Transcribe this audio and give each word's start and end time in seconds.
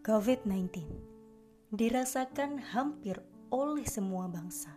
COVID-19 0.00 0.80
dirasakan 1.76 2.56
hampir 2.72 3.20
oleh 3.52 3.84
semua 3.84 4.32
bangsa. 4.32 4.72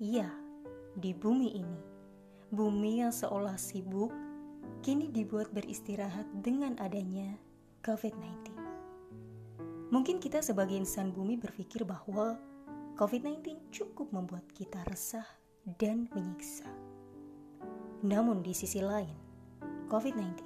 Iya, 0.00 0.24
di 0.96 1.12
bumi 1.12 1.60
ini, 1.60 1.80
bumi 2.48 3.04
yang 3.04 3.12
seolah 3.12 3.60
sibuk 3.60 4.08
kini 4.80 5.12
dibuat 5.12 5.52
beristirahat 5.52 6.24
dengan 6.40 6.80
adanya 6.80 7.36
COVID-19. 7.84 8.56
Mungkin 9.92 10.16
kita 10.16 10.40
sebagai 10.40 10.80
insan 10.80 11.12
bumi 11.12 11.36
berpikir 11.36 11.84
bahwa 11.84 12.40
COVID-19 12.96 13.68
cukup 13.68 14.16
membuat 14.16 14.48
kita 14.56 14.80
resah 14.88 15.28
dan 15.76 16.08
menyiksa. 16.16 16.72
Namun 18.00 18.40
di 18.40 18.56
sisi 18.56 18.80
lain, 18.80 19.12
COVID-19 19.92 20.40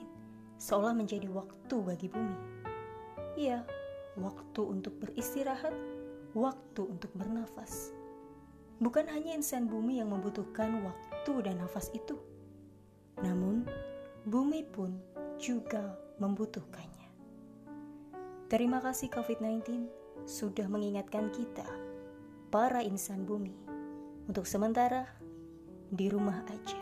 seolah 0.58 0.90
menjadi 0.90 1.30
waktu 1.30 1.76
bagi 1.86 2.10
bumi. 2.10 2.55
Iya, 3.36 3.68
waktu 4.16 4.64
untuk 4.64 4.96
beristirahat, 4.96 5.76
waktu 6.32 6.82
untuk 6.88 7.12
bernafas. 7.12 7.92
Bukan 8.80 9.04
hanya 9.12 9.36
insan 9.36 9.68
bumi 9.68 10.00
yang 10.00 10.08
membutuhkan 10.08 10.80
waktu 10.80 11.32
dan 11.44 11.60
nafas 11.60 11.92
itu, 11.92 12.16
namun 13.20 13.68
bumi 14.24 14.64
pun 14.64 14.96
juga 15.36 16.00
membutuhkannya. 16.16 17.08
Terima 18.48 18.80
kasih 18.80 19.12
COVID-19 19.12 19.84
sudah 20.24 20.64
mengingatkan 20.72 21.28
kita, 21.28 21.68
para 22.48 22.80
insan 22.80 23.28
bumi, 23.28 23.52
untuk 24.28 24.48
sementara 24.48 25.12
di 25.92 26.08
rumah 26.08 26.40
aja. 26.48 26.80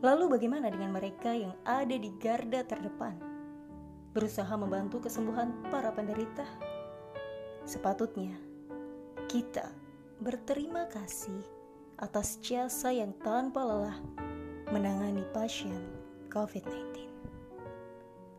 Lalu 0.00 0.38
bagaimana 0.38 0.72
dengan 0.72 0.96
mereka 0.96 1.36
yang 1.36 1.52
ada 1.68 1.92
di 1.92 2.08
garda 2.16 2.64
terdepan? 2.64 3.27
Berusaha 4.18 4.50
membantu 4.58 5.06
kesembuhan 5.06 5.54
para 5.70 5.94
penderita? 5.94 6.42
Sepatutnya 7.62 8.34
kita 9.30 9.70
berterima 10.18 10.90
kasih 10.90 11.38
atas 12.02 12.42
jasa 12.42 12.90
yang 12.90 13.14
tanpa 13.22 13.62
lelah 13.62 13.94
menangani 14.74 15.22
pasien 15.30 15.86
COVID-19. 16.34 17.06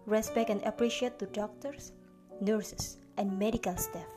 Respect 0.04 0.52
and 0.52 0.59
appreciate 0.67 1.16
to 1.16 1.31
doctors, 1.31 1.95
nurses, 2.44 3.00
and 3.16 3.32
medical 3.39 3.80
staff. 3.80 4.11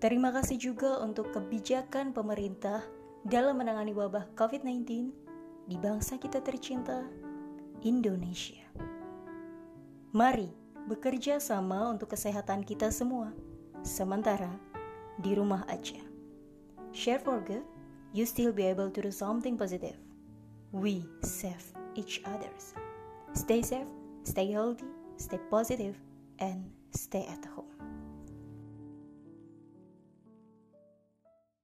Terima 0.00 0.32
kasih 0.32 0.56
juga 0.56 1.04
untuk 1.04 1.36
kebijakan 1.36 2.16
pemerintah 2.16 2.80
dalam 3.28 3.60
menangani 3.60 3.92
wabah 3.92 4.32
COVID-19 4.40 4.88
di 5.68 5.76
bangsa 5.76 6.16
kita 6.16 6.40
tercinta, 6.40 7.04
Indonesia. 7.84 8.64
Mari 10.14 10.46
bekerja 10.86 11.42
sama 11.42 11.90
untuk 11.90 12.14
kesehatan 12.14 12.62
kita 12.62 12.86
semua, 12.94 13.34
sementara 13.82 14.46
di 15.18 15.34
rumah 15.34 15.66
aja. 15.66 15.98
Share 16.94 17.18
for 17.18 17.42
good, 17.42 17.66
you 18.14 18.22
still 18.22 18.54
be 18.54 18.62
able 18.62 18.94
to 18.94 19.02
do 19.02 19.10
something 19.10 19.58
positive. 19.58 19.98
We 20.70 21.02
save 21.26 21.66
each 21.98 22.22
others. 22.30 22.78
Stay 23.34 23.66
safe, 23.66 23.90
stay 24.22 24.54
healthy, 24.54 24.86
stay 25.18 25.42
positive, 25.50 25.98
and 26.38 26.70
stay 26.94 27.26
at 27.26 27.42
home. 27.50 27.66